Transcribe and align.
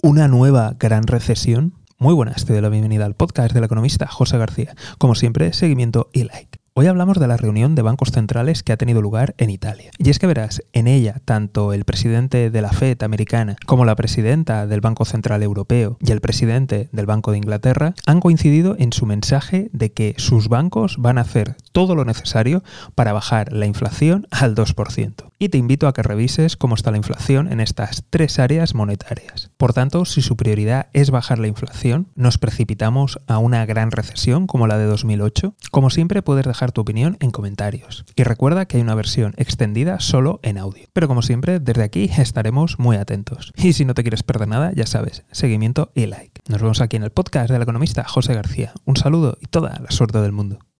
una 0.00 0.28
nueva 0.28 0.76
gran 0.78 1.08
recesión? 1.08 1.74
Muy 1.98 2.14
buenas, 2.14 2.44
te 2.44 2.52
doy 2.52 2.62
la 2.62 2.68
bienvenida 2.68 3.04
al 3.04 3.14
podcast 3.14 3.52
del 3.52 3.64
economista 3.64 4.06
José 4.06 4.38
García. 4.38 4.76
Como 4.96 5.16
siempre, 5.16 5.52
seguimiento 5.52 6.08
y 6.12 6.22
like. 6.22 6.60
Hoy 6.74 6.86
hablamos 6.86 7.18
de 7.18 7.26
la 7.26 7.36
reunión 7.36 7.74
de 7.74 7.82
bancos 7.82 8.12
centrales 8.12 8.62
que 8.62 8.72
ha 8.72 8.76
tenido 8.76 9.02
lugar 9.02 9.34
en 9.38 9.50
Italia. 9.50 9.90
Y 9.98 10.10
es 10.10 10.20
que 10.20 10.28
verás, 10.28 10.62
en 10.72 10.86
ella 10.86 11.20
tanto 11.24 11.72
el 11.72 11.84
presidente 11.84 12.50
de 12.50 12.62
la 12.62 12.70
Fed 12.70 13.02
americana 13.02 13.56
como 13.66 13.84
la 13.84 13.96
presidenta 13.96 14.68
del 14.68 14.80
Banco 14.80 15.04
Central 15.04 15.42
Europeo 15.42 15.98
y 16.00 16.12
el 16.12 16.20
presidente 16.20 16.88
del 16.92 17.06
Banco 17.06 17.32
de 17.32 17.38
Inglaterra 17.38 17.94
han 18.06 18.20
coincidido 18.20 18.76
en 18.78 18.92
su 18.92 19.04
mensaje 19.04 19.68
de 19.72 19.92
que 19.92 20.14
sus 20.18 20.48
bancos 20.48 20.98
van 21.00 21.18
a 21.18 21.22
hacer 21.22 21.56
todo 21.72 21.96
lo 21.96 22.04
necesario 22.04 22.62
para 22.94 23.12
bajar 23.12 23.52
la 23.52 23.66
inflación 23.66 24.28
al 24.30 24.54
2% 24.54 25.27
y 25.38 25.48
te 25.48 25.58
invito 25.58 25.86
a 25.86 25.92
que 25.92 26.02
revises 26.02 26.56
cómo 26.56 26.74
está 26.74 26.90
la 26.90 26.96
inflación 26.96 27.50
en 27.50 27.60
estas 27.60 28.04
tres 28.10 28.38
áreas 28.38 28.74
monetarias. 28.74 29.50
Por 29.56 29.72
tanto, 29.72 30.04
si 30.04 30.22
su 30.22 30.36
prioridad 30.36 30.88
es 30.92 31.10
bajar 31.10 31.38
la 31.38 31.46
inflación, 31.46 32.08
nos 32.14 32.38
precipitamos 32.38 33.20
a 33.26 33.38
una 33.38 33.64
gran 33.66 33.90
recesión 33.90 34.46
como 34.46 34.66
la 34.66 34.78
de 34.78 34.86
2008. 34.86 35.54
Como 35.70 35.90
siempre, 35.90 36.22
puedes 36.22 36.46
dejar 36.46 36.72
tu 36.72 36.80
opinión 36.80 37.16
en 37.20 37.30
comentarios. 37.30 38.04
Y 38.16 38.24
recuerda 38.24 38.66
que 38.66 38.76
hay 38.76 38.82
una 38.82 38.94
versión 38.94 39.34
extendida 39.36 40.00
solo 40.00 40.40
en 40.42 40.58
audio. 40.58 40.86
Pero 40.92 41.08
como 41.08 41.22
siempre, 41.22 41.60
desde 41.60 41.82
aquí 41.82 42.10
estaremos 42.18 42.78
muy 42.78 42.96
atentos. 42.96 43.52
Y 43.56 43.72
si 43.72 43.84
no 43.84 43.94
te 43.94 44.02
quieres 44.02 44.22
perder 44.22 44.48
nada, 44.48 44.72
ya 44.74 44.86
sabes, 44.86 45.24
seguimiento 45.30 45.92
y 45.94 46.06
like. 46.06 46.40
Nos 46.48 46.62
vemos 46.62 46.80
aquí 46.80 46.96
en 46.96 47.04
el 47.04 47.10
podcast 47.10 47.50
del 47.50 47.62
economista 47.62 48.04
José 48.04 48.34
García. 48.34 48.72
Un 48.84 48.96
saludo 48.96 49.36
y 49.40 49.46
toda 49.46 49.78
la 49.80 49.90
suerte 49.90 50.20
del 50.20 50.32
mundo. 50.32 50.58